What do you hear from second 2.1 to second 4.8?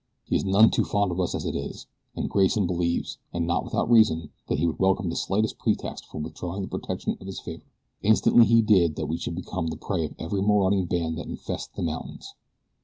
and Grayson believes, and not without reason, that he would